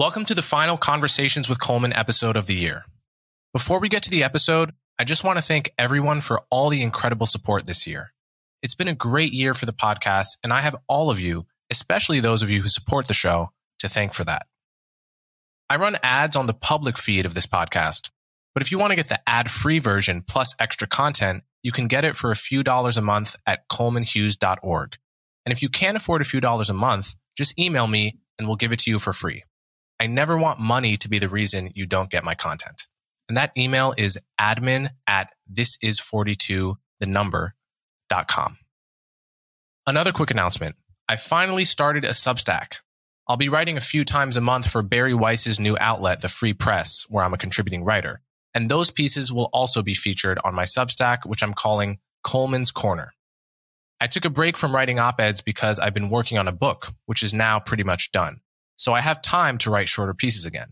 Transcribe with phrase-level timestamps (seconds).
[0.00, 2.86] Welcome to the final Conversations with Coleman episode of the year.
[3.52, 6.82] Before we get to the episode, I just want to thank everyone for all the
[6.82, 8.14] incredible support this year.
[8.62, 12.18] It's been a great year for the podcast, and I have all of you, especially
[12.18, 13.50] those of you who support the show,
[13.80, 14.46] to thank for that.
[15.68, 18.10] I run ads on the public feed of this podcast,
[18.54, 21.88] but if you want to get the ad free version plus extra content, you can
[21.88, 24.96] get it for a few dollars a month at colemanhughes.org.
[25.44, 28.56] And if you can't afford a few dollars a month, just email me and we'll
[28.56, 29.42] give it to you for free.
[30.00, 32.88] I never want money to be the reason you don't get my content.
[33.28, 38.58] And that email is admin at thisis42 the number.com.
[39.86, 40.76] Another quick announcement.
[41.08, 42.76] I finally started a Substack.
[43.28, 46.54] I'll be writing a few times a month for Bari Weiss's new outlet, The Free
[46.54, 48.20] Press, where I'm a contributing writer.
[48.54, 53.12] And those pieces will also be featured on my Substack, which I'm calling Coleman's Corner.
[54.00, 56.88] I took a break from writing op eds because I've been working on a book,
[57.06, 58.40] which is now pretty much done.
[58.80, 60.68] So I have time to write shorter pieces again.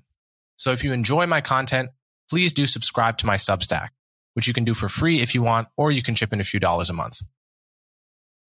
[0.57, 1.91] So if you enjoy my content,
[2.31, 3.89] please do subscribe to my Substack,
[4.33, 6.45] which you can do for free if you want, or you can chip in a
[6.45, 7.21] few dollars a month.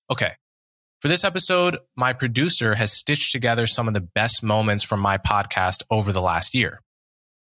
[0.09, 0.31] Okay.
[1.01, 5.17] For this episode, my producer has stitched together some of the best moments from my
[5.17, 6.79] podcast over the last year.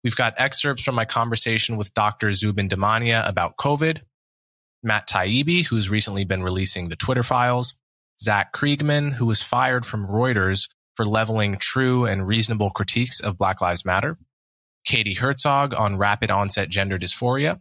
[0.05, 2.35] We've got excerpts from my conversation with Dr.
[2.35, 4.03] Zubin Damania about COVID,
[4.83, 7.73] Matt Taibbi, who's recently been releasing the Twitter files,
[8.21, 13.61] Zac Kriegman, who was fired from Reuters for leveling true and reasonable critiques of Black
[13.61, 14.17] Lives Matter,
[14.85, 17.61] Katie Herzog on rapid onset gender dysphoria,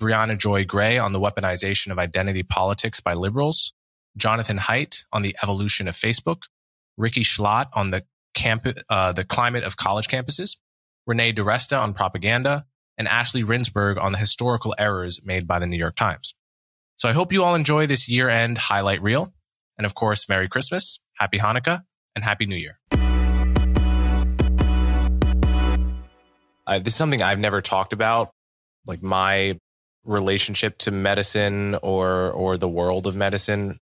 [0.00, 3.74] Briahna Joy Gray on the weaponization of identity politics by liberals,
[4.16, 6.42] Jonathan Haidt on the evolution of Facebook,
[6.96, 10.56] Rikki Schlott on the camp, uh, the climate of college campuses,
[11.06, 12.64] Renee DiResta on propaganda,
[12.98, 16.34] and Ashley Rindsberg on the historical errors made by the New York Times.
[16.96, 19.32] So I hope you all enjoy this year end highlight reel.
[19.78, 21.82] And of course, Merry Christmas, Happy Hanukkah,
[22.14, 22.78] and Happy New Year.
[26.66, 28.30] Uh, this is something I've never talked about,
[28.86, 29.58] like my
[30.04, 33.78] relationship to medicine or or the world of medicine.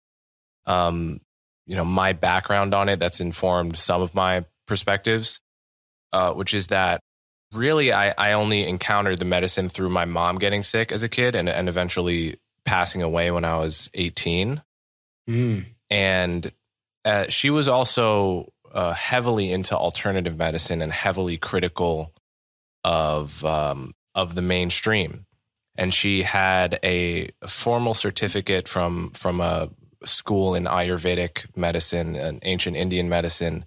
[0.66, 1.19] Um,
[1.66, 5.40] you know, my background on it that's informed some of my perspectives,
[6.13, 7.01] uh, which is that
[7.53, 11.35] really I, I only encountered the medicine through my mom getting sick as a kid
[11.35, 14.61] and, and eventually passing away when I was 18.
[15.29, 15.66] Mm.
[15.90, 16.51] And
[17.09, 22.14] uh, she was also uh, heavily into alternative medicine and heavily critical
[22.84, 25.25] of um, of the mainstream.
[25.75, 29.70] And she had a formal certificate from from a
[30.06, 33.66] school in Ayurvedic medicine and ancient Indian medicine,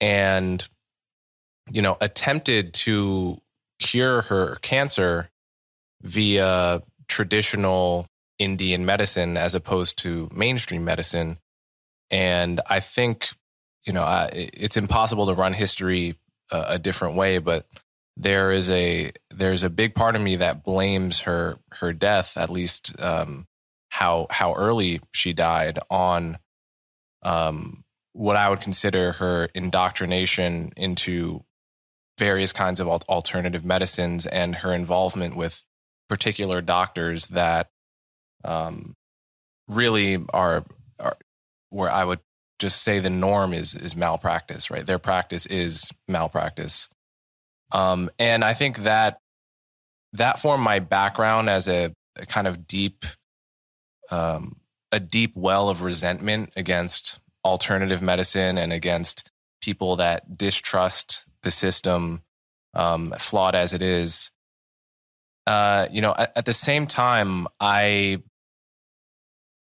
[0.00, 0.66] and
[1.72, 3.40] you know attempted to
[3.80, 5.28] cure her cancer
[6.02, 8.06] via traditional
[8.38, 11.38] Indian medicine as opposed to mainstream medicine
[12.14, 13.30] and I think,
[13.84, 16.14] you know, I, it's impossible to run history
[16.52, 17.66] a, a different way, but
[18.16, 22.50] there is a there's a big part of me that blames her her death, at
[22.50, 23.48] least um,
[23.88, 26.38] how how early she died, on
[27.24, 27.82] um,
[28.12, 31.42] what I would consider her indoctrination into
[32.16, 35.64] various kinds of alternative medicines and her involvement with
[36.08, 37.70] particular doctors that
[38.44, 38.94] um,
[39.68, 40.64] really are, are
[41.74, 42.20] where I would
[42.60, 44.86] just say the norm is is malpractice, right?
[44.86, 46.88] Their practice is malpractice.
[47.72, 49.18] Um, and I think that
[50.12, 53.04] that formed my background as a, a kind of deep,
[54.12, 54.60] um,
[54.92, 59.28] a deep well of resentment against alternative medicine and against
[59.60, 62.22] people that distrust the system,
[62.74, 64.30] um, flawed as it is.
[65.46, 68.22] Uh, you know, at, at the same time, I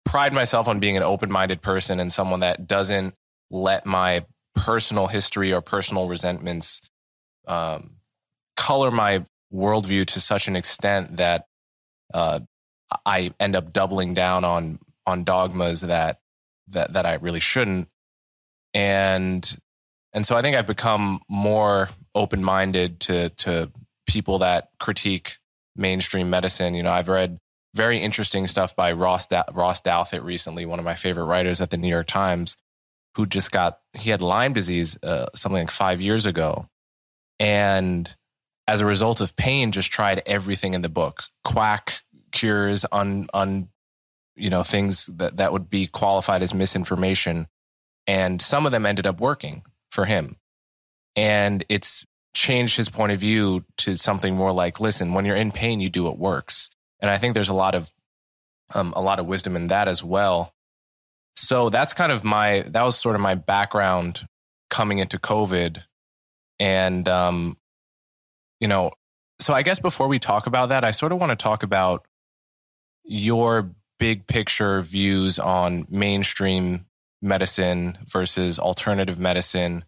[0.04, 3.14] pride myself on being an open-minded person and someone that doesn't
[3.50, 4.24] let my
[4.54, 6.80] personal history or personal resentments
[7.46, 7.92] um,
[8.56, 11.46] color my worldview to such an extent that
[12.14, 12.40] uh,
[13.04, 16.18] I end up doubling down on on dogmas that
[16.68, 17.88] that that I really shouldn't.
[18.74, 19.56] And
[20.12, 23.70] and so I think I've become more open minded to to
[24.06, 25.36] people that critique
[25.76, 26.74] mainstream medicine.
[26.74, 27.38] You know, I've read
[27.74, 31.70] very interesting stuff by Ross da- Ross Douthat recently, one of my favorite writers at
[31.70, 32.56] the New York Times,
[33.16, 36.66] who just got he had Lyme disease uh, something like five years ago,
[37.38, 38.14] and
[38.68, 43.68] as a result of pain, just tried everything in the book, quack cures on on
[44.36, 47.48] you know things that that would be qualified as misinformation,
[48.06, 50.36] and some of them ended up working for him,
[51.16, 52.04] and it's
[52.34, 55.90] changed his point of view to something more like, listen, when you're in pain, you
[55.90, 56.70] do what works
[57.02, 57.92] and I think there's a lot of
[58.74, 60.54] um, a lot of wisdom in that as well.
[61.36, 64.26] So that's kind of my that was sort of my background
[64.70, 65.82] coming into COVID.
[66.58, 67.58] And, um,
[68.60, 68.92] you know,
[69.38, 72.06] so I guess before we talk about that, I sort of want to talk about
[73.04, 76.86] your big picture views on mainstream
[77.20, 79.84] medicine versus alternative medicine.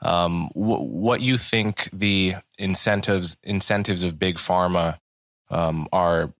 [0.00, 4.98] Um, wh- what you think the incentives incentives of big pharma
[5.50, 6.32] um, are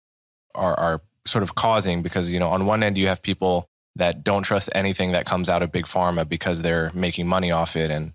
[0.55, 4.25] are are sort of causing because you know on one end you have people that
[4.25, 7.91] don't trust anything that comes out of big pharma because they're making money off it
[7.91, 8.13] and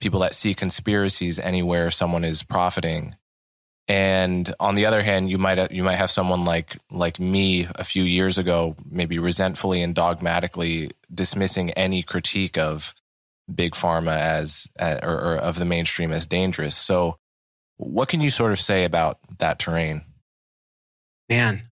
[0.00, 3.14] people that see conspiracies anywhere someone is profiting.
[3.86, 7.84] And on the other hand you might you might have someone like like me a
[7.84, 12.94] few years ago maybe resentfully and dogmatically dismissing any critique of
[13.52, 16.76] big pharma as uh, or, or of the mainstream as dangerous.
[16.76, 17.16] So
[17.78, 20.02] what can you sort of say about that terrain?
[21.28, 21.69] Man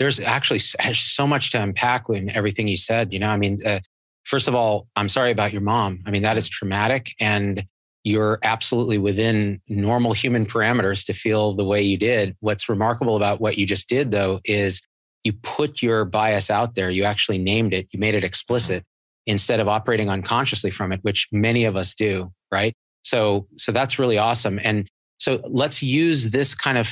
[0.00, 3.12] there's actually so much to unpack in everything you said.
[3.12, 3.80] You know, I mean, uh,
[4.24, 6.02] first of all, I'm sorry about your mom.
[6.06, 7.66] I mean, that is traumatic, and
[8.02, 12.34] you're absolutely within normal human parameters to feel the way you did.
[12.40, 14.80] What's remarkable about what you just did, though, is
[15.22, 16.88] you put your bias out there.
[16.88, 17.88] You actually named it.
[17.92, 18.84] You made it explicit
[19.26, 22.72] instead of operating unconsciously from it, which many of us do, right?
[23.04, 24.58] So, so that's really awesome.
[24.64, 24.88] And
[25.18, 26.88] so let's use this kind of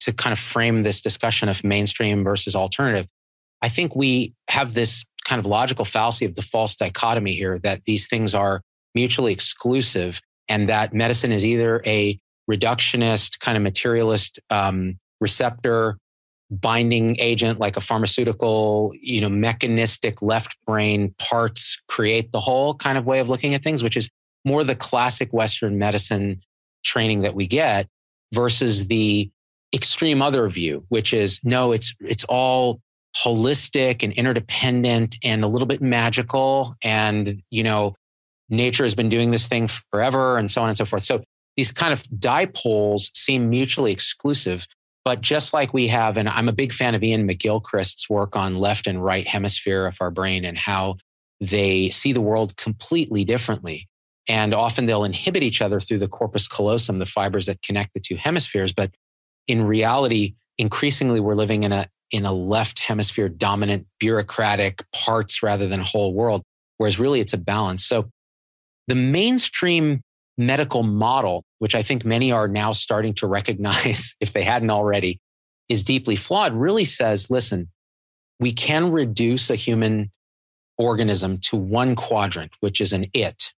[0.00, 3.06] to kind of frame this discussion of mainstream versus alternative.
[3.62, 7.84] I think we have this kind of logical fallacy of the false dichotomy here that
[7.84, 8.62] these things are
[8.94, 12.18] mutually exclusive and that medicine is either a
[12.50, 15.96] reductionist kind of materialist um, receptor
[16.50, 22.98] binding agent like a pharmaceutical you know mechanistic left brain parts create the whole kind
[22.98, 24.08] of way of looking at things which is
[24.44, 26.40] more the classic western medicine
[26.82, 27.86] training that we get
[28.34, 29.30] versus the
[29.72, 32.80] extreme other view, which is no, it's it's all
[33.16, 36.74] holistic and interdependent and a little bit magical.
[36.82, 37.94] And, you know,
[38.48, 41.02] nature has been doing this thing forever and so on and so forth.
[41.02, 41.22] So
[41.56, 44.66] these kind of dipoles seem mutually exclusive.
[45.04, 48.56] But just like we have, and I'm a big fan of Iain McGilchrist's work on
[48.56, 50.96] left and right hemisphere of our brain and how
[51.40, 53.88] they see the world completely differently.
[54.28, 58.00] And often they'll inhibit each other through the corpus callosum, the fibers that connect the
[58.00, 58.72] two hemispheres.
[58.72, 58.90] But
[59.50, 65.68] in reality, increasingly we're living in a in a left hemisphere dominant bureaucratic parts rather
[65.68, 66.42] than whole world,
[66.78, 67.84] whereas really it's a balance.
[67.84, 68.10] So
[68.88, 70.02] the mainstream
[70.36, 75.20] medical model, which I think many are now starting to recognize if they hadn't already,
[75.68, 77.68] is deeply flawed, really says, listen,
[78.40, 80.10] we can reduce a human
[80.78, 83.52] organism to one quadrant, which is an it,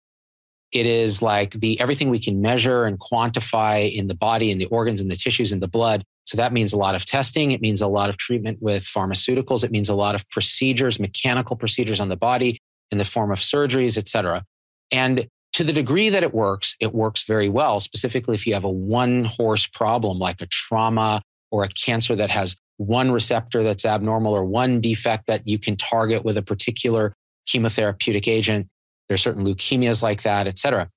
[0.72, 4.66] it is like the everything we can measure and quantify in the body and the
[4.68, 6.04] organs and the tissues and the blood.
[6.26, 7.52] So that means a lot of testing.
[7.52, 9.64] It means a lot of treatment with pharmaceuticals.
[9.64, 12.58] It means a lot of procedures, mechanical procedures on the body
[12.92, 14.44] in the form of surgeries, et cetera.
[14.92, 18.64] And to the degree that it works, it works very well, specifically if you have
[18.64, 21.22] a one horse problem like a trauma
[21.52, 25.76] or a cancer that has one receptor that's abnormal or one defect that you can
[25.76, 27.14] target with a particular
[27.48, 28.68] chemotherapeutic agent.
[29.12, 30.90] There's certain leukemias like that, et cetera.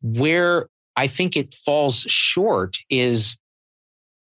[0.00, 0.66] Where
[0.96, 3.36] I think it falls short is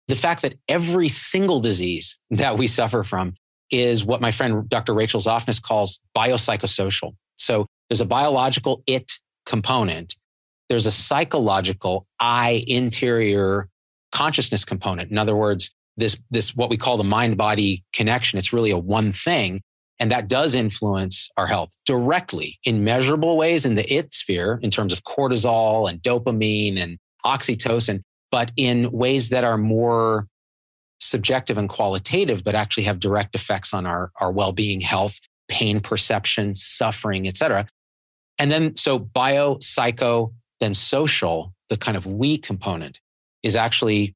[0.09, 3.35] the fact that every single disease that we suffer from
[3.71, 4.93] is what my friend Dr.
[4.93, 7.15] Rachel Zoffness calls biopsychosocial.
[7.37, 9.09] So there's a biological it
[9.45, 10.17] component.
[10.67, 13.69] There's a psychological I interior
[14.11, 15.11] consciousness component.
[15.11, 18.37] In other words, this, this, what we call the mind body connection.
[18.37, 19.61] It's really a one thing.
[19.99, 24.69] And that does influence our health directly in measurable ways in the it sphere in
[24.69, 30.27] terms of cortisol and dopamine and oxytocin, but in ways that are more
[30.99, 36.55] subjective and qualitative, but actually have direct effects on our, our well-being, health, pain perception,
[36.55, 37.67] suffering, et cetera.
[38.37, 42.99] And then so bio, psycho, then social, the kind of we component
[43.43, 44.13] is actually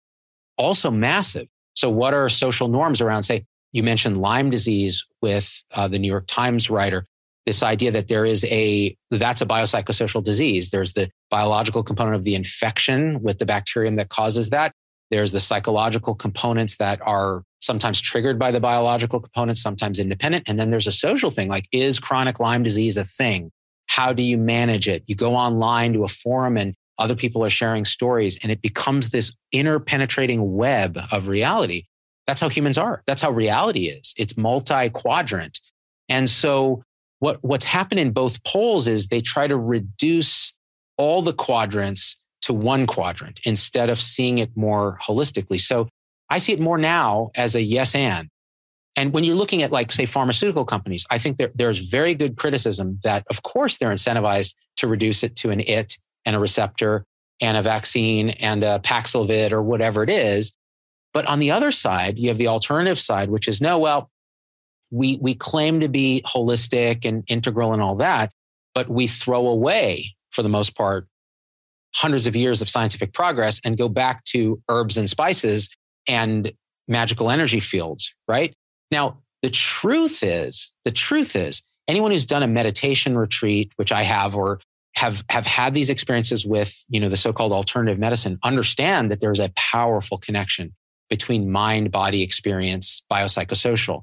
[0.57, 1.47] also massive.
[1.75, 6.07] So what are social norms around, say, you mentioned Lyme disease with uh, the New
[6.07, 7.05] York Times writer.
[7.45, 10.69] This idea that there is a, that's a biopsychosocial disease.
[10.69, 14.73] There's the biological component of the infection with the bacterium that causes that.
[15.11, 20.43] There's the psychological components that are sometimes triggered by the biological components, sometimes independent.
[20.47, 23.51] And then there's a social thing like, is chronic Lyme disease a thing?
[23.87, 25.03] How do you manage it?
[25.07, 29.09] You go online to a forum and other people are sharing stories and it becomes
[29.09, 31.85] this interpenetrating web of reality.
[32.29, 33.01] That's how humans are.
[33.07, 34.13] That's how reality is.
[34.15, 35.59] It's multi quadrant.
[36.09, 36.83] And so
[37.17, 40.53] what, what's happened in both poles is they try to reduce
[40.95, 45.59] all the quadrants to one quadrant instead of seeing it more holistically.
[45.59, 45.89] So
[46.29, 48.29] I see it more now as a yes and.
[48.95, 52.37] And when you're looking at like, say, pharmaceutical companies, I think there, there's very good
[52.37, 57.05] criticism that, of course, they're incentivized to reduce it to an it and a receptor
[57.41, 60.53] and a vaccine and a Paxlovid or whatever it is.
[61.13, 64.09] But on the other side, you have the alternative side, which is no, well,
[64.91, 68.31] we, we claim to be holistic and integral and all that,
[68.73, 71.07] but we throw away, for the most part,
[71.93, 75.69] hundreds of years of scientific progress and go back to herbs and spices
[76.07, 76.51] and
[76.87, 78.53] magical energy fields, right?
[78.91, 84.03] Now, the truth is, the truth is, anyone who's done a meditation retreat, which I
[84.03, 84.59] have, or
[84.95, 89.39] have have had these experiences with you know the so-called alternative medicine understand that there's
[89.39, 90.73] a powerful connection
[91.09, 94.01] between mind body experience biopsychosocial.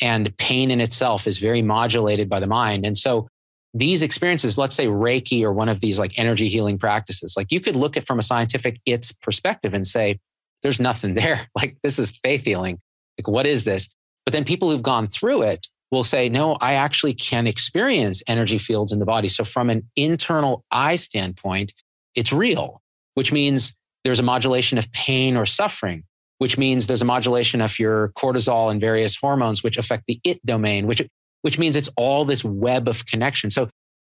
[0.00, 2.84] And pain in itself is very modulated by the mind.
[2.86, 3.28] And so
[3.74, 7.60] these experiences let's say reiki or one of these like energy healing practices like you
[7.60, 10.18] could look at from a scientific its perspective and say
[10.62, 11.46] there's nothing there.
[11.54, 12.78] Like this is faith healing.
[13.18, 13.88] Like what is this?
[14.24, 18.58] But then people who've gone through it will say, no, I actually can experience energy
[18.58, 19.28] fields in the body.
[19.28, 21.72] So from an internal eye standpoint,
[22.14, 22.82] it's real,
[23.14, 23.74] which means
[24.04, 26.04] there's a modulation of pain or suffering,
[26.38, 30.44] which means there's a modulation of your cortisol and various hormones, which affect the it
[30.44, 31.02] domain, which,
[31.42, 33.50] which means it's all this web of connection.
[33.50, 33.68] So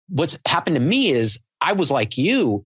[0.09, 2.65] what's happened to me is I was like you,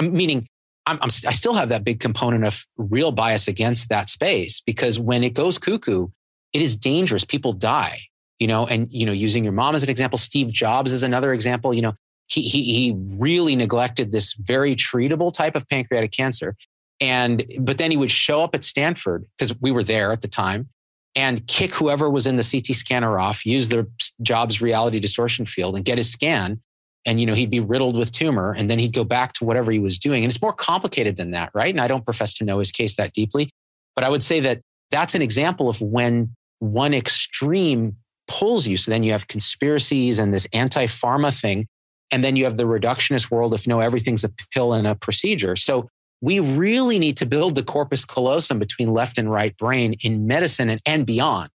[0.00, 0.46] meaning
[0.86, 4.98] I'm, I'm, I still have that big component of real bias against that space because
[4.98, 6.08] when it goes cuckoo,
[6.52, 7.24] it is dangerous.
[7.24, 8.00] People die
[8.38, 11.32] you know, and, you know, using your mom as an example, Steve Jobs is another
[11.32, 11.94] example, you know,
[12.26, 16.56] he, he, he really neglected this very treatable type of pancreatic cancer.
[17.00, 20.28] And, but then he would show up at Stanford because we were there at the
[20.28, 20.68] time
[21.16, 23.86] and kick whoever was in the CT scanner off, use their
[24.22, 26.60] Jobs reality distortion field and get his scan.
[27.06, 29.70] And, you know, he'd be riddled with tumor and then he'd go back to whatever
[29.70, 30.24] he was doing.
[30.24, 31.72] And it's more complicated than that, right?
[31.72, 33.50] And I don't profess to know his case that deeply,
[33.94, 34.60] but I would say that
[34.90, 37.96] that's an example of when one extreme
[38.26, 38.76] pulls you.
[38.76, 41.66] So then you have conspiracies and this anti pharma thing.
[42.10, 45.56] And then you have the reductionist world of no, everything's a pill and a procedure.
[45.56, 45.88] So
[46.24, 50.70] we really need to build the corpus callosum between left and right brain in medicine
[50.70, 51.50] and, and beyond.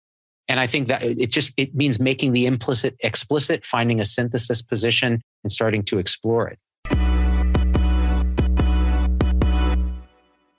[0.49, 4.63] And I think that it just it means making the implicit explicit, finding a synthesis
[4.63, 6.59] position and starting to explore it.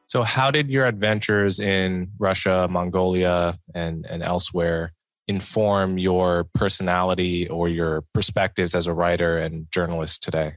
[0.06, 4.94] So how did your adventures in Russia, Mongolia, and, and elsewhere
[5.28, 10.54] inform your personality or your perspectives as a writer and journalist today?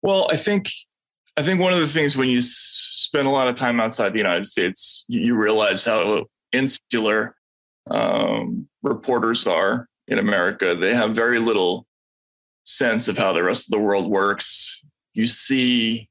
[0.00, 0.68] Well, I think
[1.36, 4.18] I think one of the things when you spend a lot of time outside the
[4.18, 7.34] United States, you realize how insular
[7.90, 10.74] um, reporters are in America.
[10.74, 11.86] They have very little
[12.64, 14.80] sense of how the rest of the world works.
[15.12, 16.08] You see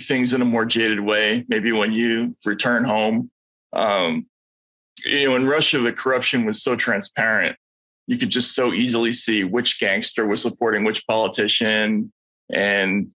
[0.00, 1.44] things in a more jaded way.
[1.48, 3.30] Maybe when you return home,
[3.72, 4.26] um,
[5.04, 7.56] you know, in Russia, the corruption was so transparent.
[8.06, 12.12] You could just so easily see which gangster was supporting which politician.
[12.52, 13.08] And,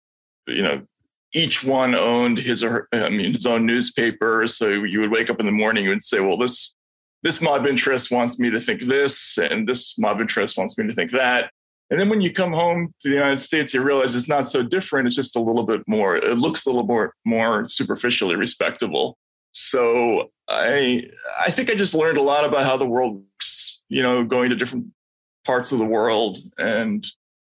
[0.46, 0.86] you know,
[1.34, 4.46] each one owned his or I mean, his own newspaper.
[4.46, 6.74] So you would wake up in the morning and say, well, this,
[7.22, 10.92] this mob interest wants me to think this, and this mob interest wants me to
[10.92, 11.50] think that.
[11.90, 14.62] And then when you come home to the United States, you realize it's not so
[14.62, 15.06] different.
[15.06, 19.16] It's just a little bit more, it looks a little more, more superficially respectable.
[19.52, 21.04] So I
[21.40, 24.50] I think I just learned a lot about how the world works, you know, going
[24.50, 24.86] to different
[25.44, 27.06] parts of the world and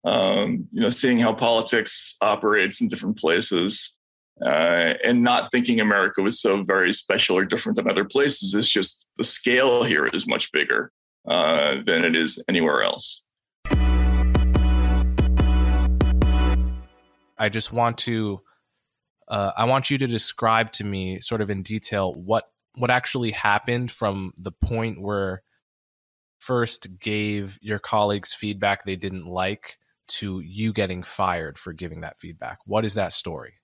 [0.05, 3.97] um, you know, seeing how politics operates in different places.
[4.41, 8.53] Uh, and not thinking America was so very special or different than other places.
[8.53, 10.91] It's just the scale here is much bigger
[11.25, 13.23] uh, than it is anywhere else.
[17.37, 18.41] I just want to
[19.27, 23.31] uh, I want you to describe to me, sort of in detail, what what actually
[23.31, 25.41] happened from the point where
[26.39, 32.17] first gave your colleagues feedback they didn't like to you getting fired for giving that
[32.17, 32.59] feedback.
[32.65, 33.55] What is that story?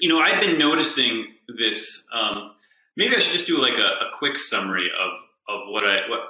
[0.00, 1.26] You know, I've been noticing
[1.58, 2.06] this.
[2.12, 2.52] Um,
[2.96, 5.10] maybe I should just do like a, a quick summary of
[5.48, 6.20] of what I what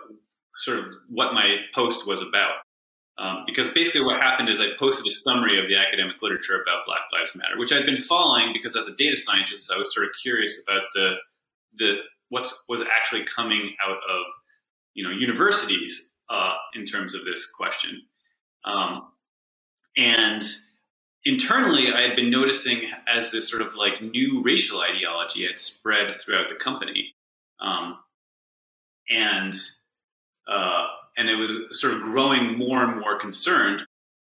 [0.59, 2.57] sort of what my post was about.
[3.17, 6.85] Um, because basically what happened is I posted a summary of the academic literature about
[6.85, 10.07] Black Lives Matter, which I'd been following because as a data scientist, I was sort
[10.07, 11.15] of curious about the
[11.79, 11.97] the
[12.29, 14.23] what was actually coming out of
[14.95, 18.03] you know universities uh, in terms of this question.
[18.65, 19.09] Um,
[19.97, 20.43] and
[21.25, 26.15] internally, I had been noticing as this sort of like new racial ideology had spread
[26.21, 27.15] throughout the company,
[27.61, 27.99] um,
[29.09, 29.55] and
[30.49, 30.87] uh,
[31.17, 33.83] and it was sort of growing more and more concerned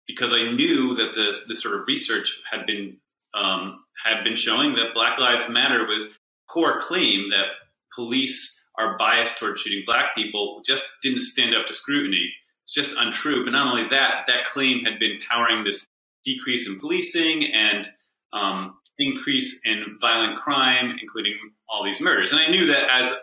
[0.06, 2.96] because I knew that the the sort of research had been
[3.34, 6.08] um, had been showing that Black Lives Matter was
[6.48, 7.46] core claim that
[7.94, 12.30] police are biased towards shooting black people just didn't stand up to scrutiny.
[12.66, 13.44] It's just untrue.
[13.44, 15.86] But not only that, that claim had been powering this
[16.24, 17.88] decrease in policing and
[18.32, 21.34] um, increase in violent crime, including
[21.68, 22.32] all these murders.
[22.32, 23.14] And I knew that as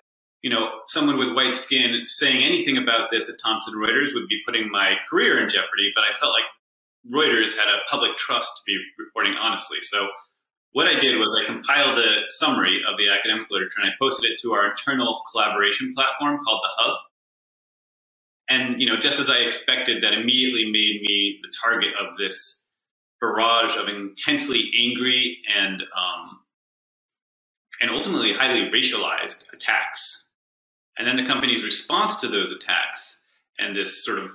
[0.44, 4.42] you know, someone with white skin saying anything about this at Thomson Reuters would be
[4.46, 5.92] putting my career in jeopardy.
[5.96, 6.44] But I felt like
[7.12, 9.78] Reuters had a public trust to be reporting honestly.
[9.82, 10.10] So
[10.74, 14.32] what I did was I compiled a summary of the academic literature and I posted
[14.32, 16.98] it to our internal collaboration platform called the Hub.
[18.50, 22.64] And you know, just as I expected, that immediately made me the target of this
[23.22, 26.40] barrage of intensely angry and um,
[27.82, 30.28] and ultimately highly racialized attacks.
[30.98, 33.22] And then the company's response to those attacks
[33.58, 34.30] and this sort of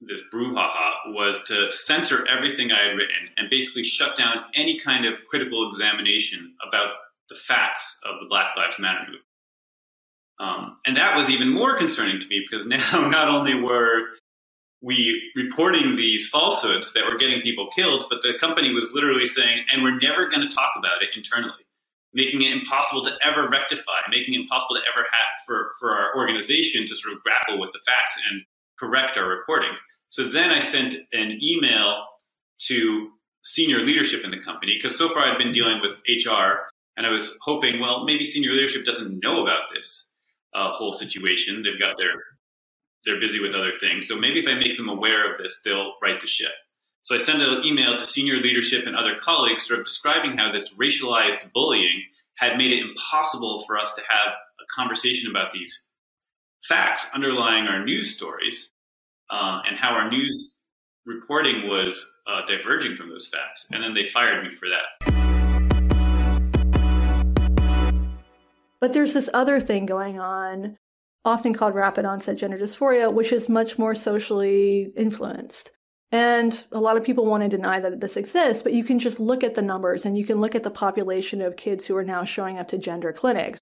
[0.00, 5.06] this brouhaha was to censor everything I had written and basically shut down any kind
[5.06, 6.90] of critical examination about
[7.30, 9.22] the facts of the Black Lives Matter movement.
[10.40, 14.08] Um, and that was even more concerning to me because now not only were
[14.82, 19.64] we reporting these falsehoods that were getting people killed, but the company was literally saying,
[19.72, 21.64] and we're never going to talk about it internally,
[22.12, 26.14] making it impossible to ever rectify, making it impossible to ever have for, for our
[26.16, 28.42] organization to sort of grapple with the facts and
[28.78, 29.70] correct our reporting.
[30.10, 32.04] So then I sent an email
[32.66, 33.08] to
[33.42, 37.10] senior leadership in the company because so far I'd been dealing with HR and I
[37.10, 40.10] was hoping, well, maybe senior leadership doesn't know about this
[40.54, 41.62] uh, whole situation.
[41.62, 42.12] They've got their
[43.04, 44.08] they're busy with other things.
[44.08, 46.52] So maybe if I make them aware of this, they'll right the ship.
[47.02, 50.50] So I sent an email to senior leadership and other colleagues, sort of describing how
[50.50, 52.02] this racialized bullying
[52.36, 55.86] had made it impossible for us to have a conversation about these
[56.66, 58.70] facts underlying our news stories
[59.30, 60.54] um, and how our news
[61.04, 63.68] reporting was uh, diverging from those facts.
[63.70, 65.23] And then they fired me for that.
[68.84, 70.76] But there's this other thing going on,
[71.24, 75.70] often called rapid onset gender dysphoria, which is much more socially influenced.
[76.12, 79.18] And a lot of people want to deny that this exists, but you can just
[79.18, 82.04] look at the numbers and you can look at the population of kids who are
[82.04, 83.58] now showing up to gender clinics.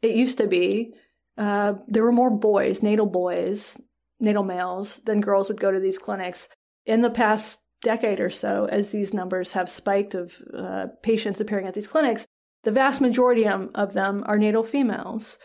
[0.00, 0.94] It used to be
[1.36, 3.76] uh, there were more boys, natal boys,
[4.20, 6.48] natal males, than girls would go to these clinics.
[6.86, 11.66] In the past decade or so, as these numbers have spiked of uh, patients appearing
[11.66, 12.28] at these clinics,
[12.64, 15.38] the vast majority of them are natal females.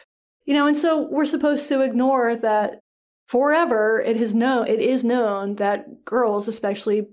[0.45, 2.80] You know, and so we're supposed to ignore that
[3.27, 7.08] forever it is known it is known that girls, especially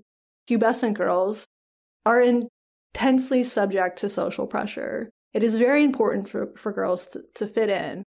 [0.49, 1.45] pubescent girls,
[2.05, 5.09] are intensely subject to social pressure.
[5.33, 8.03] It is very important for, for girls to, to fit in.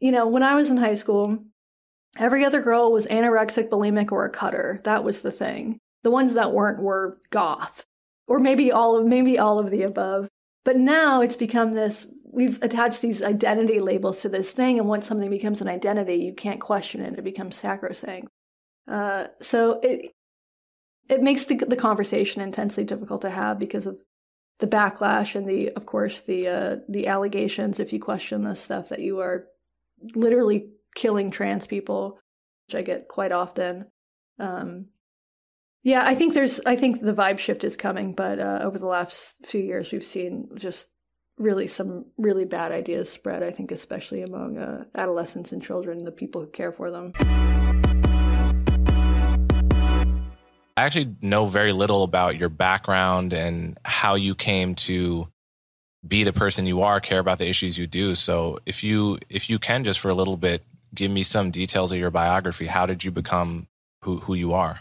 [0.00, 1.44] You know, when I was in high school,
[2.16, 4.80] every other girl was anorexic, bulimic, or a cutter.
[4.84, 5.78] That was the thing.
[6.04, 7.84] The ones that weren't were goth,
[8.26, 10.28] or maybe all of maybe all of the above.
[10.64, 15.06] But now it's become this we've attached these identity labels to this thing, and once
[15.06, 17.18] something becomes an identity, you can't question it.
[17.18, 18.28] It becomes sacrosanct.
[18.86, 20.12] Uh, so it
[21.08, 23.98] it makes the, the conversation intensely difficult to have because of
[24.60, 27.80] the backlash and the, of course, the uh, the allegations.
[27.80, 29.46] If you question this stuff, that you are
[30.14, 32.18] literally killing trans people,
[32.66, 33.86] which I get quite often.
[34.38, 34.86] Um,
[35.82, 36.60] yeah, I think there's.
[36.66, 40.04] I think the vibe shift is coming, but uh, over the last few years, we've
[40.04, 40.88] seen just
[41.38, 43.42] really some really bad ideas spread.
[43.42, 47.12] I think, especially among uh, adolescents and children, the people who care for them.
[50.76, 55.28] I actually know very little about your background and how you came to
[56.06, 58.14] be the person you are, care about the issues you do.
[58.14, 60.62] So, if you if you can just for a little bit
[60.94, 63.66] give me some details of your biography, how did you become
[64.02, 64.80] who who you are?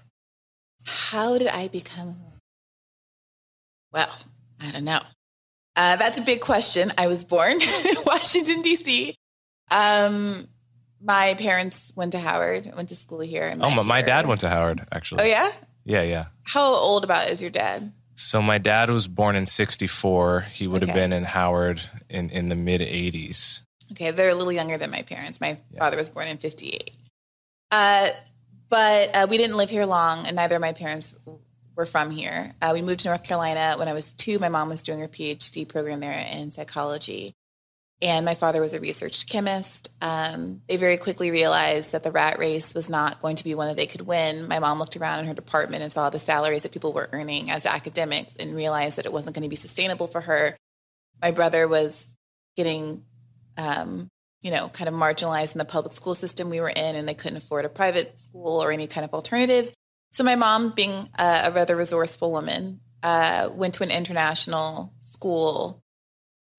[0.85, 2.17] How did I become?
[3.91, 4.13] Well,
[4.59, 4.99] I don't know.
[5.75, 6.91] Uh, that's a big question.
[6.97, 9.15] I was born in Washington, D.C.
[9.71, 10.47] Um,
[11.01, 13.53] my parents went to Howard, went to school here.
[13.59, 15.23] Oh, my, my dad went to Howard, actually.
[15.23, 15.51] Oh, yeah?
[15.85, 16.25] Yeah, yeah.
[16.43, 17.93] How old about is your dad?
[18.15, 20.41] So my dad was born in 64.
[20.53, 20.91] He would okay.
[20.91, 23.63] have been in Howard in, in the mid 80s.
[23.93, 25.39] Okay, they're a little younger than my parents.
[25.39, 25.79] My yeah.
[25.79, 26.95] father was born in 58.
[27.71, 28.09] Uh,
[28.69, 31.15] but uh, we didn't live here long, and neither of my parents
[31.75, 32.53] were from here.
[32.62, 34.38] Uh, we moved to North Carolina when I was two.
[34.39, 37.34] My mom was doing her PhD program there in psychology.
[38.01, 39.91] And my father was a research chemist.
[40.01, 43.67] Um, they very quickly realized that the rat race was not going to be one
[43.67, 44.47] that they could win.
[44.47, 47.51] My mom looked around in her department and saw the salaries that people were earning
[47.51, 50.55] as academics and realized that it wasn't going to be sustainable for her.
[51.21, 52.15] My brother was
[52.55, 53.03] getting
[53.58, 54.08] um,
[54.41, 57.13] you know, kind of marginalized in the public school system we were in, and they
[57.13, 59.73] couldn't afford a private school or any kind of alternatives.
[60.13, 65.84] So my mom, being a, a rather resourceful woman, uh, went to an international school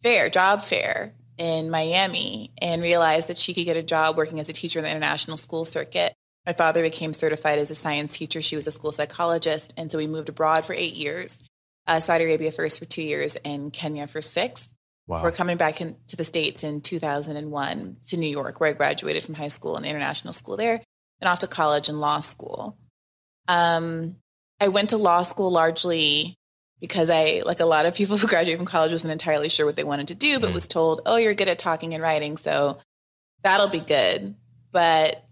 [0.02, 4.48] fair, job fair in Miami, and realized that she could get a job working as
[4.48, 6.14] a teacher in the international school circuit.
[6.46, 8.40] My father became certified as a science teacher.
[8.40, 9.74] She was a school psychologist.
[9.76, 11.40] And so we moved abroad for eight years,
[11.86, 14.72] uh, Saudi Arabia first for two years, and Kenya for six.
[15.10, 15.24] Wow.
[15.24, 19.24] We're coming back in, to the States in 2001 to New York, where I graduated
[19.24, 20.80] from high school and the international school there,
[21.20, 22.76] and off to college and law school.
[23.48, 24.14] Um,
[24.60, 26.36] I went to law school largely
[26.78, 29.74] because I, like a lot of people who graduate from college, wasn't entirely sure what
[29.74, 30.54] they wanted to do, but Mm.
[30.54, 32.78] was told, oh, you're good at talking and writing, so
[33.42, 34.36] that'll be good.
[34.70, 35.24] But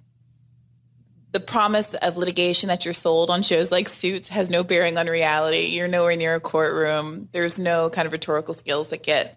[1.31, 5.07] the promise of litigation that you're sold on shows like Suits has no bearing on
[5.07, 5.67] reality.
[5.67, 7.29] You're nowhere near a courtroom.
[7.31, 9.37] There's no kind of rhetorical skills that get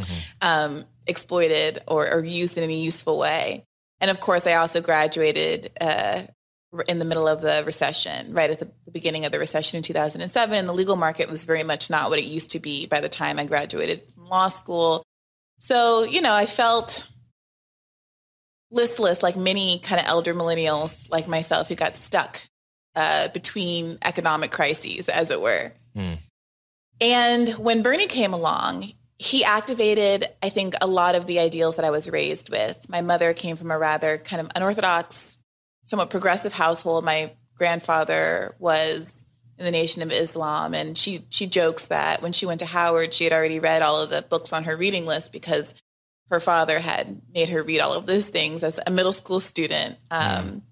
[0.00, 0.24] Mhm.
[0.42, 3.64] um, exploited or, or used in any useful way.
[4.00, 6.22] And of course, I also graduated uh,
[6.86, 10.56] in the middle of the recession, right at the, beginning of the recession in 2007.
[10.56, 13.08] And the legal market was very much not what it used to be by the
[13.08, 15.02] time I graduated from law school.
[15.60, 17.08] So, you know, I felt
[18.70, 22.40] listless like many kind of elder millennials like myself who got stuck
[22.96, 25.72] uh, between economic crises, as it were.
[25.94, 26.14] Hmm.
[27.00, 31.84] And when Bernie came along, he activated, I think, a lot of the ideals that
[31.84, 32.88] I was raised with.
[32.88, 35.36] My mother came from a rather kind of unorthodox,
[35.84, 37.04] somewhat progressive household.
[37.04, 39.24] My grandfather was
[39.58, 43.12] in the Nation of Islam, and she she jokes that when she went to Howard,
[43.12, 45.74] she had already read all of the books on her reading list because
[46.30, 49.96] her father had made her read all of those things as a middle school student.
[50.10, 50.62] Um,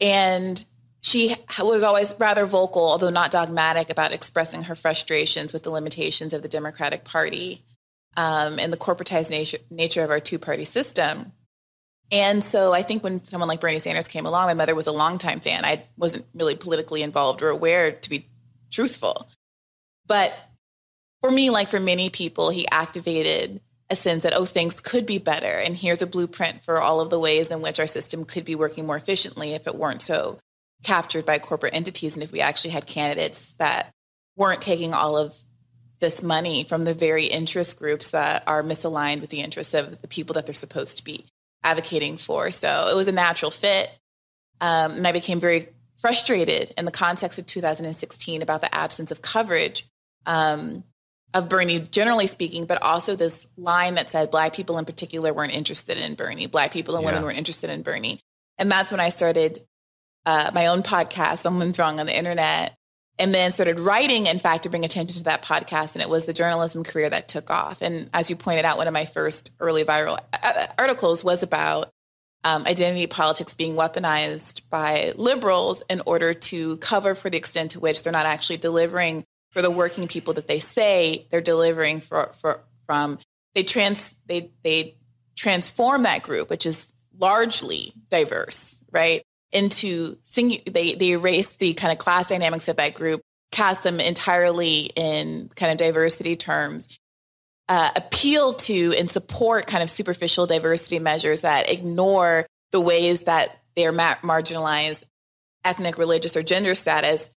[0.00, 0.64] And
[1.06, 6.32] she was always rather vocal, although not dogmatic, about expressing her frustrations with the limitations
[6.32, 7.64] of the Democratic Party
[8.16, 11.30] um, and the corporatized nature, nature of our two party system.
[12.10, 14.92] And so I think when someone like Bernie Sanders came along, my mother was a
[14.92, 15.64] longtime fan.
[15.64, 18.26] I wasn't really politically involved or aware, to be
[18.72, 19.28] truthful.
[20.08, 20.42] But
[21.20, 25.18] for me, like for many people, he activated a sense that, oh, things could be
[25.18, 25.46] better.
[25.46, 28.56] And here's a blueprint for all of the ways in which our system could be
[28.56, 30.40] working more efficiently if it weren't so
[30.86, 33.92] captured by corporate entities and if we actually had candidates that
[34.36, 35.36] weren't taking all of
[35.98, 40.06] this money from the very interest groups that are misaligned with the interests of the
[40.06, 41.24] people that they're supposed to be
[41.64, 42.52] advocating for.
[42.52, 43.90] So it was a natural fit.
[44.60, 49.22] Um, and I became very frustrated in the context of 2016 about the absence of
[49.22, 49.86] coverage
[50.24, 50.84] um,
[51.34, 55.56] of Bernie, generally speaking, but also this line that said Black people in particular weren't
[55.56, 56.46] interested in Bernie.
[56.46, 58.20] Black people and women weren't interested in Bernie.
[58.58, 59.66] And that's when I started
[60.26, 62.76] uh, my own podcast, Someone's Wrong on the Internet,
[63.18, 65.94] and then started writing, in fact, to bring attention to that podcast.
[65.94, 67.80] And it was the journalism career that took off.
[67.80, 71.90] And as you pointed out, one of my first early viral uh, articles was about
[72.44, 77.80] um, identity politics being weaponized by liberals in order to cover for the extent to
[77.80, 82.32] which they're not actually delivering for the working people that they say they're delivering for,
[82.34, 83.18] for from.
[83.54, 84.96] They trans they they
[85.34, 89.22] transform that group, which is largely diverse, right?
[89.52, 94.00] Into singu- they they erase the kind of class dynamics of that group, cast them
[94.00, 96.88] entirely in kind of diversity terms,
[97.68, 103.60] uh, appeal to and support kind of superficial diversity measures that ignore the ways that
[103.76, 105.04] they are ma- marginalized
[105.64, 107.30] ethnic, religious, or gender status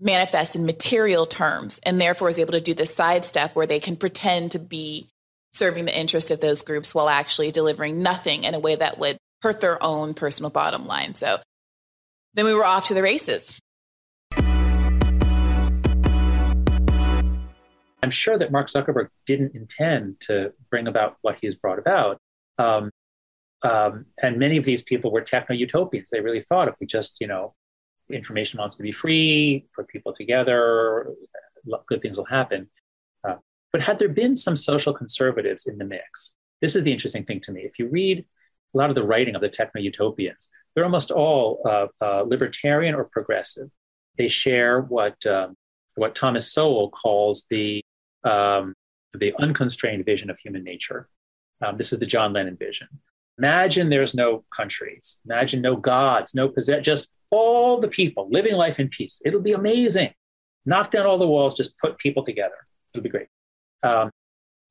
[0.00, 3.96] manifest in material terms, and therefore is able to do this sidestep where they can
[3.96, 5.06] pretend to be
[5.52, 9.16] serving the interest of those groups while actually delivering nothing in a way that would
[9.42, 11.14] hurt their own personal bottom line.
[11.14, 11.38] So
[12.34, 13.58] then we were off to the races.
[18.04, 22.18] I'm sure that Mark Zuckerberg didn't intend to bring about what he's brought about.
[22.58, 22.90] Um,
[23.62, 26.10] um, and many of these people were techno utopians.
[26.10, 27.54] They really thought if we just, you know,
[28.10, 31.10] information wants to be free, put people together,
[31.86, 32.68] good things will happen.
[33.26, 33.36] Uh,
[33.72, 37.38] but had there been some social conservatives in the mix, this is the interesting thing
[37.40, 37.60] to me.
[37.60, 38.24] If you read
[38.74, 42.94] a lot of the writing of the techno utopians, they're almost all uh, uh, libertarian
[42.94, 43.68] or progressive.
[44.18, 45.56] They share what um,
[45.94, 47.82] what Thomas Sowell calls the
[48.24, 48.74] um,
[49.14, 51.08] the unconstrained vision of human nature.
[51.64, 52.88] Um, this is the John Lennon vision.
[53.38, 55.20] Imagine there's no countries.
[55.24, 59.20] Imagine no gods, no possess, just all the people living life in peace.
[59.24, 60.12] It'll be amazing.
[60.66, 62.54] Knock down all the walls, just put people together.
[62.92, 63.28] It'll be great.
[63.82, 64.10] Um,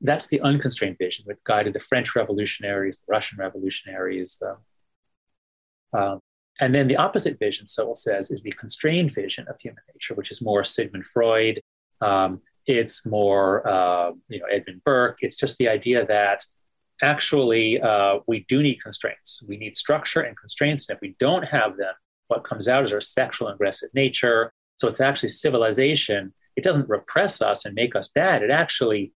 [0.01, 4.39] that's the unconstrained vision that guided the French revolutionaries, the Russian revolutionaries.
[4.41, 6.19] The, um,
[6.59, 10.31] and then the opposite vision, Sowell says, is the constrained vision of human nature, which
[10.31, 11.61] is more Sigmund Freud.
[12.01, 15.17] Um, it's more, uh, you know, Edmund Burke.
[15.21, 16.43] It's just the idea that
[17.01, 19.43] actually uh, we do need constraints.
[19.47, 20.87] We need structure and constraints.
[20.89, 21.93] And if we don't have them,
[22.27, 24.53] what comes out is our sexual and aggressive nature.
[24.77, 26.33] So it's actually civilization.
[26.55, 28.43] It doesn't repress us and make us bad.
[28.43, 29.13] It actually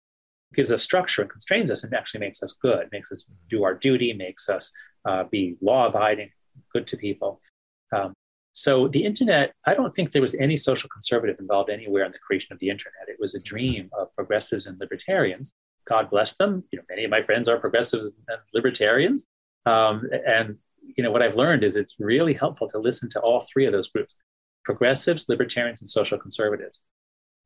[0.54, 3.74] gives us structure and constrains us and actually makes us good, makes us do our
[3.74, 4.72] duty, makes us
[5.06, 6.30] uh, be law abiding,
[6.72, 7.42] good to people.
[7.92, 8.14] Um,
[8.54, 12.20] so the internet, I don't think there was any social conservative involved anywhere in the
[12.20, 13.10] creation of the internet.
[13.10, 15.54] It was a dream of progressives and libertarians.
[15.90, 16.64] God bless them.
[16.72, 19.28] You know, many of my friends are progressives and libertarians.
[19.66, 20.58] Um, and
[20.96, 23.74] you know what I've learned is it's really helpful to listen to all three of
[23.74, 24.16] those groups:
[24.64, 26.82] progressives, libertarians, and social conservatives.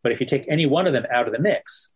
[0.04, 1.92] But if you take any one of them out of the mix,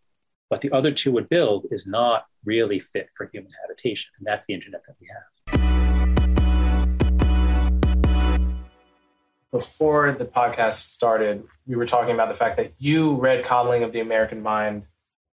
[0.50, 4.46] what the other two would build is not really fit for human habitation, and that's
[4.46, 5.24] the internet that we have.
[9.54, 13.94] before the podcast started, we were talking about the fact that you read Coddling of
[13.94, 14.84] the American Mind.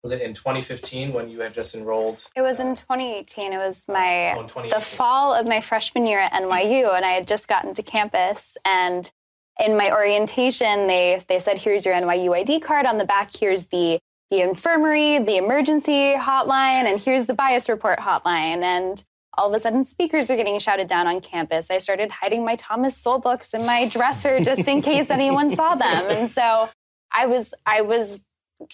[0.04, 2.28] Was it in 2015 when you had just enrolled?
[2.36, 3.54] It was in 2018.
[3.54, 7.30] It was my oh, the fall of my freshman year at NYU, and I had
[7.30, 8.58] just gotten to campus.
[8.66, 9.10] And
[9.58, 12.86] in my orientation, they they said, "Here's your NYU ID card.
[12.86, 14.00] On the back, here's the
[14.32, 19.04] the infirmary, the emergency hotline, and here's the bias report hotline." And
[19.38, 21.72] all of a sudden speakers are getting shouted down on campus.
[21.72, 25.76] I started hiding my Thomas Sowell books in my dresser just in case anyone saw
[25.76, 26.10] them.
[26.10, 26.70] And so
[27.12, 28.20] I was I was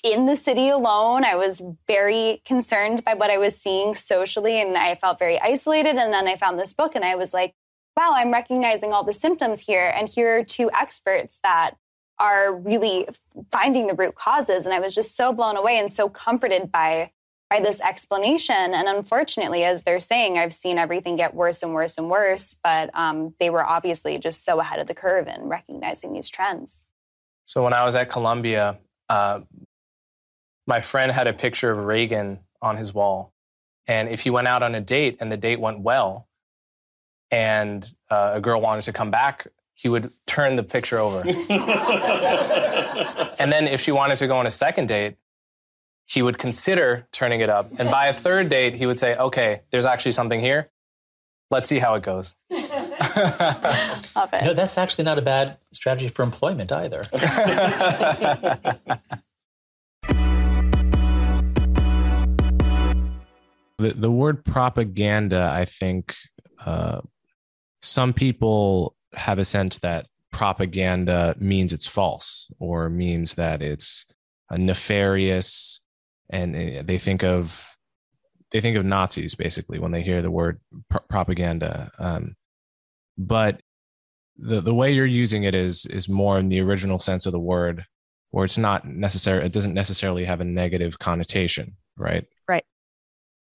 [0.04, 1.24] in the city alone.
[1.24, 5.96] I was very concerned by what I was seeing socially and I felt very isolated.
[5.98, 7.54] And then I found this book and I was like,
[7.96, 9.94] wow, I'm recognizing all the symptoms here.
[9.96, 11.76] And here are two experts that
[12.20, 13.08] are really
[13.52, 14.66] finding the root causes.
[14.66, 17.12] And I was just so blown away and so comforted by
[17.50, 18.56] by this explanation.
[18.56, 22.90] And unfortunately, as they're saying, I've seen everything get worse and worse and worse, but
[22.98, 26.86] um, they were obviously just so ahead of the curve in recognizing these trends.
[27.46, 29.42] So when I was at Columbia, uh,
[30.66, 33.32] my friend had a picture of Reagan on his wall.
[33.88, 36.28] And if he went out on a date and the date went well,
[37.30, 41.20] and uh, a girl wanted to come back, he would turn the picture over.
[43.38, 45.18] and then if she wanted to go on a second date,
[46.08, 47.72] he would consider turning it up.
[47.78, 50.70] And by a third date, he would say, okay, there's actually something here.
[51.52, 52.36] Let's see how it goes.
[52.50, 52.64] Love
[54.34, 54.42] it.
[54.42, 57.02] You know, that's actually not a bad strategy for employment either.
[63.78, 66.16] the, the word propaganda, I think
[66.66, 67.02] uh,
[67.82, 74.06] some people have a sense that propaganda means it's false or means that it's
[74.50, 75.82] a nefarious
[76.30, 77.76] and eh, they think of
[78.52, 81.92] they think of Nazis basically when they hear the word pr- propaganda.
[82.00, 82.36] Um,
[83.18, 83.62] but
[84.38, 87.40] the the way you're using it is is more in the original sense of the
[87.40, 87.86] word,
[88.32, 89.46] where it's not necessary.
[89.46, 92.26] It doesn't necessarily have a negative connotation, right?
[92.48, 92.66] Right.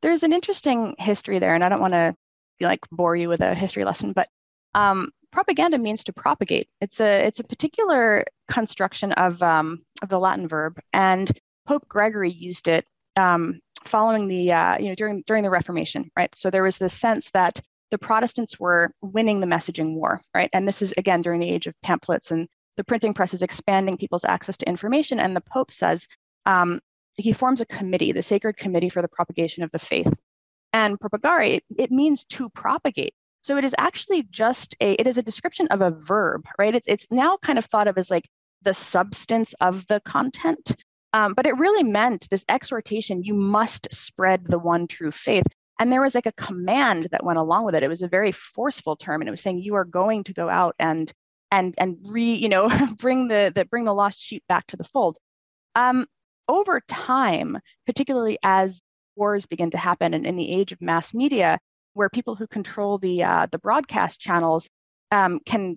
[0.02, 2.14] There's an interesting history there, and I don't want to
[2.60, 4.28] like bore you with a history lesson, but
[4.74, 6.68] um, propaganda means to propagate.
[6.80, 11.30] It's a it's a particular construction of um, of the Latin verb, and
[11.66, 16.34] Pope Gregory used it um, following the uh, you know during during the Reformation, right?
[16.34, 20.50] So there was this sense that the Protestants were winning the messaging war, right?
[20.52, 23.98] And this is again during the age of pamphlets and the printing press is expanding
[23.98, 25.20] people's access to information.
[25.20, 26.08] And the Pope says
[26.46, 26.80] um,
[27.16, 30.10] he forms a committee, the Sacred Committee for the Propagation of the Faith.
[30.72, 33.12] And propagare, it, it means to propagate.
[33.42, 36.74] So it is actually just a it is a description of a verb, right?
[36.74, 38.28] It's it's now kind of thought of as like
[38.62, 40.76] the substance of the content.
[41.12, 45.46] Um, but it really meant this exhortation you must spread the one true faith.
[45.78, 47.82] And there was like a command that went along with it.
[47.82, 50.48] It was a very forceful term, and it was saying you are going to go
[50.48, 51.10] out and
[51.50, 54.84] and and re you know bring the, the bring the lost sheep back to the
[54.84, 55.16] fold.
[55.74, 56.06] Um,
[56.48, 58.82] over time, particularly as
[59.16, 61.58] wars begin to happen, and in the age of mass media,
[62.00, 64.70] where people who control the uh, the broadcast channels
[65.10, 65.76] um, can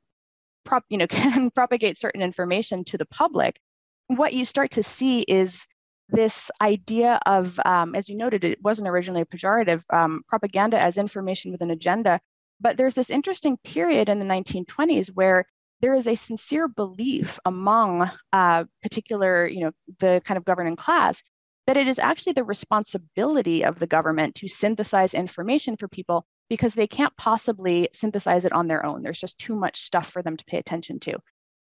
[0.64, 3.60] prop you know can propagate certain information to the public,
[4.08, 5.68] what you start to see is
[6.08, 10.98] this idea of, um, as you noted, it wasn't originally a pejorative, um, propaganda as
[10.98, 12.22] information with an agenda.
[12.62, 15.46] But there's this interesting period in the 1920s where
[15.82, 21.22] there is a sincere belief among uh, particular, you know, the kind of governing class
[21.68, 26.74] that it is actually the responsibility of the government to synthesize information for people because
[26.74, 29.02] they can't possibly synthesize it on their own.
[29.02, 31.18] There's just too much stuff for them to pay attention to.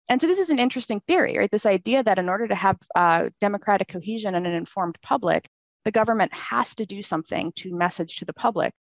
[0.08, 1.50] And so this is an interesting theory, right?
[1.50, 5.48] This idea that in order to have uh, democratic cohesion and an informed public,
[5.84, 8.72] the government has to do something to message to the public.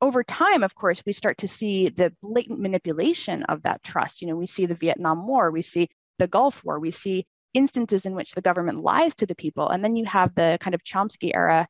[0.00, 4.22] Over time, of course, we start to see the blatant manipulation of that trust.
[4.22, 5.88] You know, we see the Vietnam War, we see
[6.18, 9.68] the Gulf War, we see instances in which the government lies to the people.
[9.68, 11.68] And then you have the kind of Chomsky era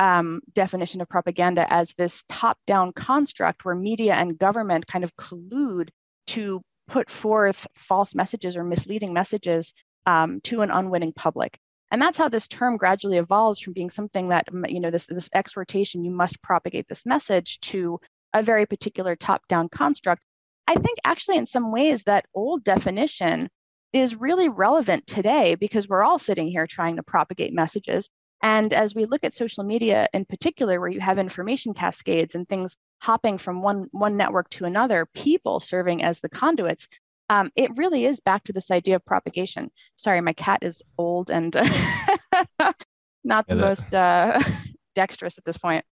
[0.00, 5.16] um, definition of propaganda as this top down construct where media and government kind of
[5.16, 5.88] collude
[6.28, 9.72] to put forth false messages or misleading messages
[10.06, 11.58] um, to an unwitting public.
[11.90, 15.30] And that's how this term gradually evolves from being something that, you know, this, this
[15.34, 17.98] exhortation, you must propagate this message to
[18.34, 20.22] a very particular top down construct.
[20.66, 23.48] I think actually, in some ways, that old definition
[23.92, 28.08] is really relevant today because we're all sitting here trying to propagate messages.
[28.42, 32.48] And as we look at social media in particular, where you have information cascades and
[32.48, 36.88] things hopping from one, one network to another, people serving as the conduits,
[37.30, 39.70] um, it really is back to this idea of propagation.
[39.96, 41.54] Sorry, my cat is old and
[43.24, 44.40] not the yeah, most uh,
[44.94, 45.84] dexterous at this point.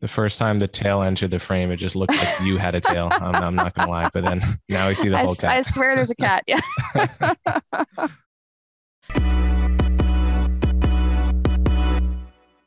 [0.00, 2.80] The first time the tail entered the frame, it just looked like you had a
[2.80, 3.08] tail.
[3.10, 5.50] I'm, I'm not gonna lie, but then now we see the I, whole cat.
[5.50, 6.44] I swear, there's a cat.
[6.46, 6.60] Yeah.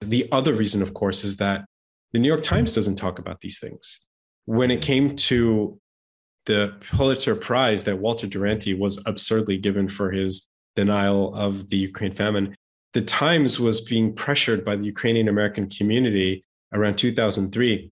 [0.02, 1.64] the other reason, of course, is that
[2.12, 4.02] the New York Times doesn't talk about these things.
[4.44, 5.80] When it came to
[6.48, 12.12] the Pulitzer Prize that Walter Duranty was absurdly given for his denial of the Ukraine
[12.12, 12.58] famine,
[12.92, 17.92] the Times was being pressured by the Ukrainian American community around 2003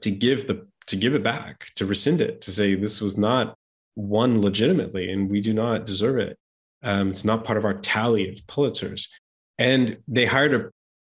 [0.00, 3.56] to give the to give it back, to rescind it, to say this was not
[3.96, 6.38] won legitimately and we do not deserve it.
[6.82, 9.08] Um, it's not part of our tally of Pulitzers.
[9.58, 10.70] And they hired a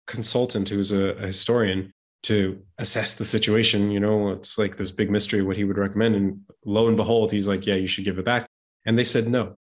[0.07, 3.91] consultant who was a, a historian to assess the situation.
[3.91, 6.15] You know, it's like this big mystery what he would recommend.
[6.15, 8.49] And lo and behold, he's like, yeah, you should give it back.
[8.87, 9.57] And they said no.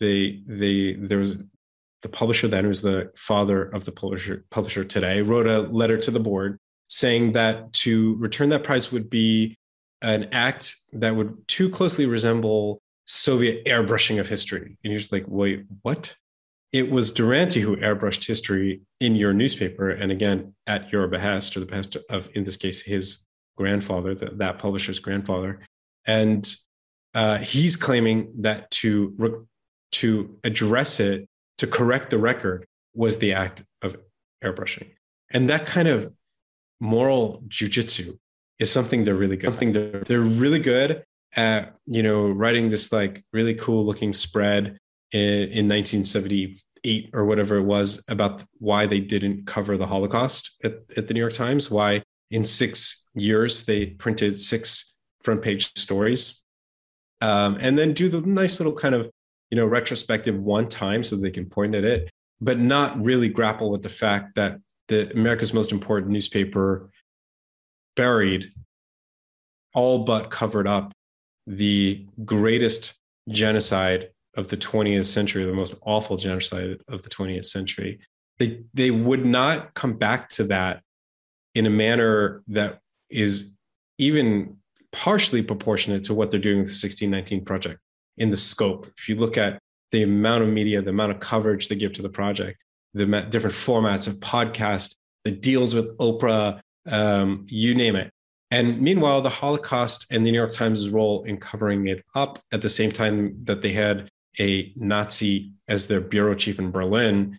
[0.00, 1.42] They they there was
[2.06, 6.12] the publisher then, who's the father of the publisher, publisher today, wrote a letter to
[6.12, 6.56] the board
[6.88, 9.56] saying that to return that prize would be
[10.02, 14.78] an act that would too closely resemble Soviet airbrushing of history.
[14.84, 16.14] And you're just like, wait, what?
[16.72, 21.60] It was Duranty who airbrushed history in your newspaper, and again at your behest, or
[21.60, 25.58] the behest of, in this case, his grandfather, the, that publisher's grandfather,
[26.06, 26.54] and
[27.14, 29.46] uh, he's claiming that to
[29.92, 31.26] to address it
[31.58, 33.96] to correct the record was the act of
[34.42, 34.90] airbrushing.
[35.30, 36.12] And that kind of
[36.80, 38.18] moral jujitsu
[38.58, 39.50] is something they're really good.
[39.50, 44.78] Something they're, they're really good at, you know, writing this like really cool looking spread
[45.12, 50.74] in, in 1978 or whatever it was about why they didn't cover the Holocaust at,
[50.96, 56.42] at the New York Times, why in six years they printed six front page stories.
[57.20, 59.10] Um, and then do the nice little kind of
[59.50, 63.70] you know, retrospective one time so they can point at it, but not really grapple
[63.70, 66.90] with the fact that the America's most important newspaper
[67.94, 68.52] buried,
[69.74, 70.92] all but covered up
[71.46, 78.00] the greatest genocide of the 20th century, the most awful genocide of the 20th century.
[78.38, 80.82] They they would not come back to that
[81.54, 83.56] in a manner that is
[83.98, 84.58] even
[84.92, 87.80] partially proportionate to what they're doing with the 1619 project
[88.18, 88.90] in the scope.
[88.98, 89.60] If you look at
[89.92, 92.62] the amount of media, the amount of coverage they give to the project,
[92.94, 98.10] the different formats of podcast, the deals with Oprah, um, you name it.
[98.50, 102.62] And meanwhile, the Holocaust and the New York Times' role in covering it up at
[102.62, 107.38] the same time that they had a Nazi as their bureau chief in Berlin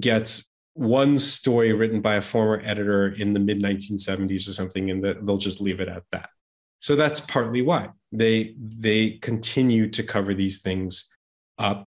[0.00, 5.04] gets one story written by a former editor in the mid 1970s or something, and
[5.04, 6.30] they'll just leave it at that.
[6.80, 11.14] So that's partly why they they continue to cover these things
[11.58, 11.84] up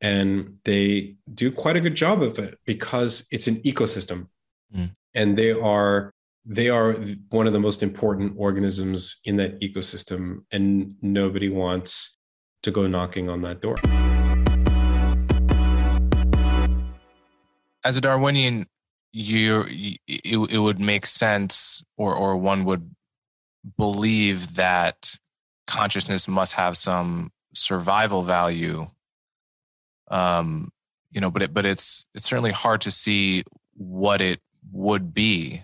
[0.00, 4.28] and they do quite a good job of it because it's an ecosystem
[4.74, 4.90] mm.
[5.14, 6.12] and they are
[6.46, 6.92] they are
[7.30, 12.18] one of the most important organisms in that ecosystem and nobody wants
[12.62, 13.76] to go knocking on that door
[17.84, 18.66] as a darwinian
[19.12, 19.64] you
[20.06, 22.94] it, it would make sense or or one would
[23.78, 25.18] believe that
[25.66, 28.88] consciousness must have some survival value
[30.10, 30.70] um
[31.10, 34.40] you know but it but it's it's certainly hard to see what it
[34.72, 35.62] would be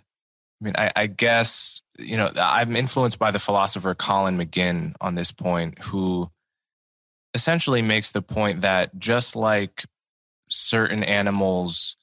[0.61, 5.17] i mean i, I guess you know i'm influenced by the philosopher colin mcginn on
[5.17, 6.31] this point who
[7.35, 9.85] essentially makes the point that just like
[10.49, 11.97] certain animals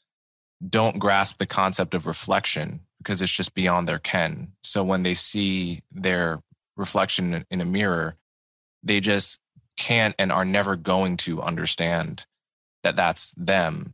[0.68, 4.54] don't grasp the concept of reflection because it's just beyond their ken.
[4.64, 6.42] So when they see their
[6.78, 8.16] reflection in a mirror,
[8.84, 9.42] they just
[9.76, 12.26] can't and are never going to understand
[12.84, 13.94] that that's them.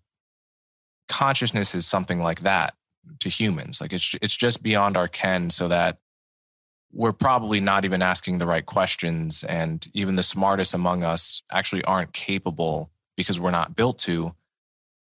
[1.10, 2.76] Consciousness is something like that
[3.20, 3.82] to humans.
[3.82, 5.98] Like it's it's just beyond our ken so that
[6.92, 11.84] we're probably not even asking the right questions and even the smartest among us actually
[11.86, 14.36] aren't capable because we're not built to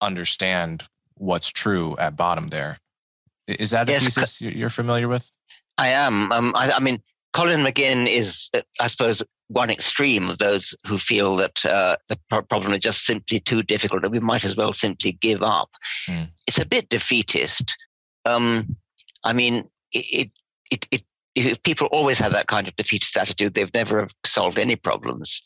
[0.00, 2.78] understand what's true at bottom there.
[3.46, 5.30] Is that a yes, thesis you're familiar with?
[5.76, 6.32] I am.
[6.32, 7.02] Um, I, I, mean,
[7.32, 12.18] Colin McGinn is, uh, I suppose, one extreme of those who feel that uh, the
[12.48, 15.70] problem is just simply too difficult and we might as well simply give up.
[16.06, 16.30] Mm.
[16.46, 17.74] It's a bit defeatist.
[18.24, 18.76] Um,
[19.24, 20.30] I mean, it,
[20.70, 21.02] it, it,
[21.34, 25.42] if people always have that kind of defeatist attitude, they've never solved any problems.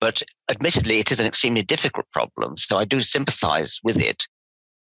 [0.00, 2.56] But admittedly, it is an extremely difficult problem.
[2.56, 4.24] So I do sympathize with it.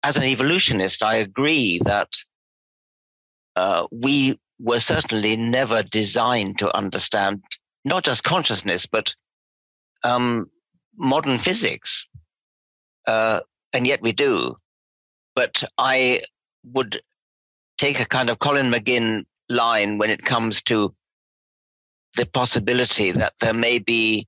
[0.02, 2.08] As an evolutionist, I agree that
[3.56, 7.42] uh, we were certainly never designed to understand
[7.84, 9.14] not just consciousness, but
[10.04, 10.50] um,
[10.96, 12.06] modern physics.
[13.06, 13.40] Uh,
[13.72, 14.56] and yet we do.
[15.34, 16.22] But I
[16.64, 17.00] would
[17.78, 20.94] take a kind of Colin McGinn line when it comes to
[22.16, 24.26] the possibility that there may be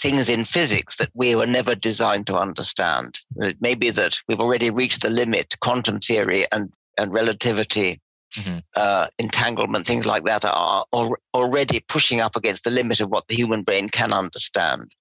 [0.00, 3.18] things in physics that we were never designed to understand.
[3.36, 8.00] It may be that we've already reached the limit, quantum theory and, and relativity,
[8.36, 8.58] mm-hmm.
[8.76, 13.26] uh, entanglement, things like that are al- already pushing up against the limit of what
[13.28, 14.92] the human brain can understand.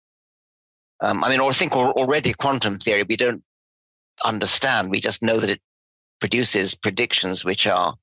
[1.01, 3.43] Um, I mean, or I think already quantum theory, we don't
[4.23, 4.89] understand.
[4.89, 5.61] We just know that it
[6.19, 7.95] produces predictions which are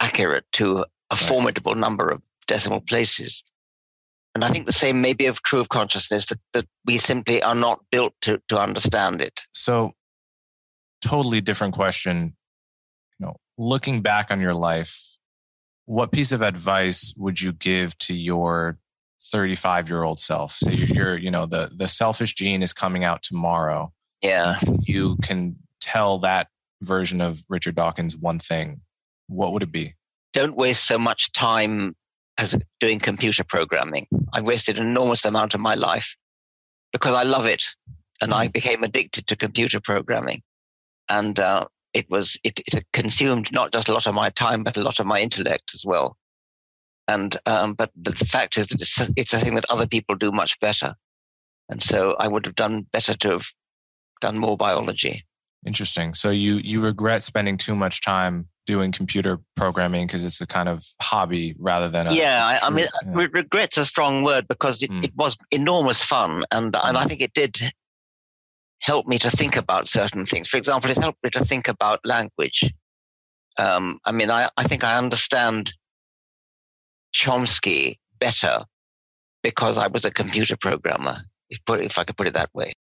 [0.00, 3.44] accurate to a formidable number of decimal places.
[4.34, 7.40] And I think the same may be of true of consciousness that, that we simply
[7.42, 9.42] are not built to, to understand it.
[9.52, 9.92] So,
[11.00, 12.34] totally different question.
[13.56, 15.18] Looking back on your life,
[15.86, 18.78] what piece of advice would you give to your
[19.20, 20.52] 35 year old self?
[20.52, 23.92] So you're, you're, you know, the the selfish gene is coming out tomorrow.
[24.22, 24.58] Yeah.
[24.80, 26.48] You can tell that
[26.82, 28.80] version of Richard Dawkins one thing
[29.28, 29.94] what would it be?
[30.32, 31.94] Don't waste so much time
[32.38, 34.06] as doing computer programming.
[34.32, 36.16] I wasted an enormous amount of my life
[36.92, 37.62] because I love it,
[38.20, 38.52] and I hmm.
[38.52, 40.42] became addicted to computer programming,
[41.08, 44.76] and uh, it was it, it consumed not just a lot of my time but
[44.76, 46.16] a lot of my intellect as well.
[47.06, 50.14] And um, but the fact is that it's a, it's a thing that other people
[50.16, 50.94] do much better,
[51.68, 53.46] and so I would have done better to have
[54.22, 55.24] done more biology.
[55.66, 56.14] Interesting.
[56.14, 60.68] So you you regret spending too much time doing computer programming because it's a kind
[60.68, 63.26] of hobby rather than a yeah I, I mean yeah.
[63.32, 65.04] regret's a strong word because it, mm.
[65.04, 66.88] it was enormous fun and mm.
[66.88, 67.08] and I hmm.
[67.08, 67.58] think it did
[68.84, 71.98] help me to think about certain things for example it helped me to think about
[72.04, 72.64] language
[73.58, 75.72] um, I mean I, I think I understand
[77.14, 78.64] Chomsky better
[79.42, 81.16] because I was a computer programmer
[81.48, 82.74] if, put, if I could put it that way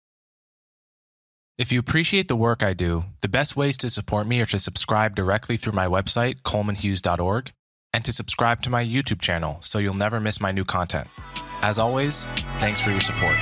[1.59, 4.59] if you appreciate the work I do, the best ways to support me are to
[4.59, 7.53] subscribe directly through my website, colemanhughes.org,
[7.93, 11.09] and to subscribe to my YouTube channel so you'll never miss my new content.
[11.61, 12.25] As always,
[12.61, 13.37] thanks for your support.